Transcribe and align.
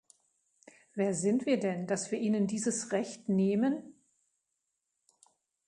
Wer 0.95 1.13
sind 1.13 1.45
wir 1.45 1.59
denn, 1.59 1.85
dass 1.85 2.09
wir 2.09 2.17
ihnen 2.17 2.47
dieses 2.47 2.91
Recht 2.91 3.29
nehmen? 3.29 3.93